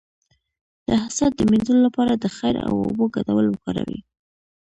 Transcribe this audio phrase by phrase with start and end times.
[0.87, 3.99] د حسد د مینځلو لپاره د خیر او اوبو ګډول وکاروئ